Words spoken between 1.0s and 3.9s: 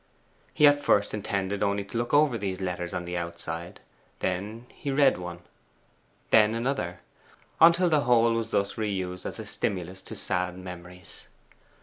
intended only to look over these letters on the outside;